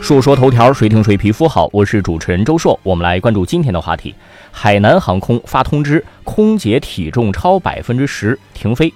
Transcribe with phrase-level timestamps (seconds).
[0.00, 1.68] 说说头条，谁听谁皮肤好。
[1.72, 4.14] 我是主持人周硕，我们来关注今天的话题：
[4.50, 8.92] 海南航空发通知，空姐体重超百分之十停飞。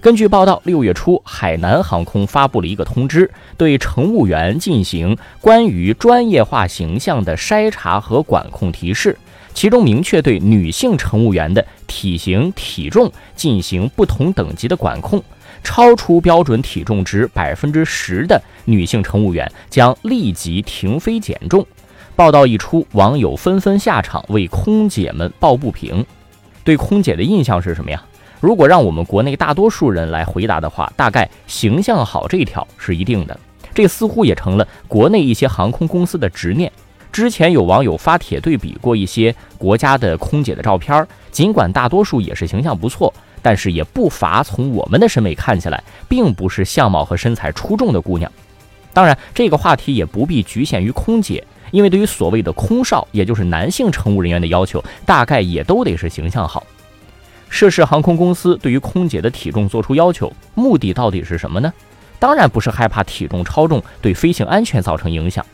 [0.00, 9.16] 根据报道，六月初，海南航空发布了一个通知，对乘务员进行关于专业化形象的筛查和管控提示，
[9.54, 15.22] 其中明确对女性乘务员的体型、体重进行不同等级的管控。
[15.64, 21.64] 超出标准体重值百分之十的女性乘务员将立即停飞减重。
[22.16, 26.04] 报道一出，网友纷纷下场为空姐们抱不平。
[26.64, 28.02] 对空姐的印象是什么呀？
[28.40, 33.38] 如果让我们国内大多数人来回答的话，大概形象好这一条是一定的。
[33.72, 36.70] 这似乎也成了国内一些航空公司的执念。
[37.12, 43.12] 之前有网友发帖对比过一些国家的空姐的照片，尽管大多数也是形象不错。
[43.44, 48.30] 但是也不乏从我们的审美看起来，并不是相貌和身材出众的姑娘。
[48.92, 56.64] 当然，这个话题也不必局限于空姐，因为对于所谓的空少，也就是男性乘务人员的要求，大概也都得是形象好。
[57.48, 61.72] 涉事航空公司对于空姐的体重做出要求，目的到底是什么呢？
[62.20, 65.44] 当然不是害怕体重超重对飞行安全造成影响。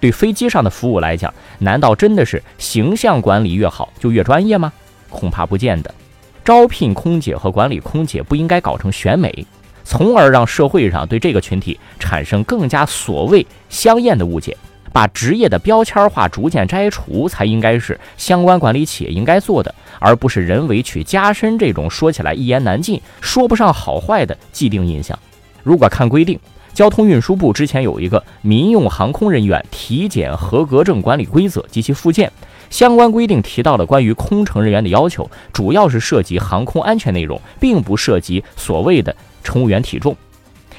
[0.00, 4.72] 对飞机上的服务来讲，难道真的是形象管理越好就越专业吗？
[5.08, 5.94] 恐怕不见得。
[6.42, 9.46] 招聘空姐和管理空姐不应该搞成选美，
[9.84, 14.56] 从而让社会上对这个群体产生更加所谓香艳的误解。
[14.92, 25.16] 把职业的标签化逐渐摘除，才应该是相关管理企业应该做的，而不是人为去加深这种说起来一言难尽、说不上好坏的既定印象。
[25.62, 26.36] 如果看规定，
[26.72, 32.30] 交通运输部之前有一个民用航空人员体检合格证管理规则及其附件。
[32.70, 40.16] 相关规定提到了关于空乘人员的要求，主要是涉及航空安全内容，并不涉及所谓的乘务员体重。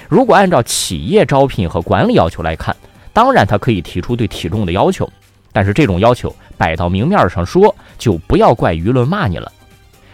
[0.07, 2.75] 如果按照企业招聘和管理要求来看，
[3.11, 5.09] 当然他可以提出对体重的要求，
[5.51, 9.51] 但是这种要求摆到明面上说，就不要怪舆论骂你了。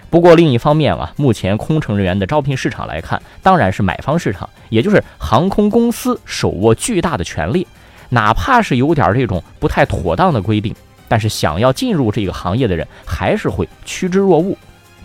[0.10, 7.68] 不过另一方面啊，目前空乘人员的招聘市场来看，当然是买方市场，也就是航空公司手握巨大的权利，
[8.10, 10.74] 哪怕是有点这种不太妥当的规定。
[11.10, 14.56] 但是想要进入这个行业的人还是会趋之若鹜，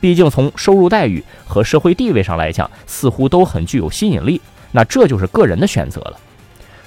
[0.00, 4.40] 毕竟从收入待遇和社会地位上来讲，似乎都很具有吸引力。
[4.70, 6.16] 那这就是个人的选择了。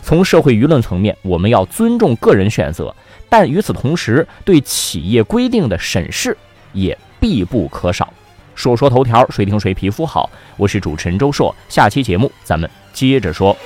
[0.01, 2.93] 从社会舆论层面，我们要尊重个人选择，
[3.29, 6.37] 但与此同时，对企业规定的审视
[6.75, 8.13] 也必不可少。
[8.53, 10.30] 说说头条，谁听谁皮肤好？
[10.56, 13.58] 我是主持人周硕，下期节目咱们接着说。